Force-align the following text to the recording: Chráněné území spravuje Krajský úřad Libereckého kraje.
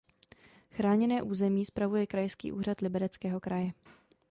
Chráněné 0.71 1.21
území 1.21 1.65
spravuje 1.65 2.07
Krajský 2.07 2.51
úřad 2.51 2.81
Libereckého 2.81 3.39
kraje. 3.39 3.71